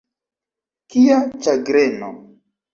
Kia 0.95 1.19
ĉagreno! 1.45 2.13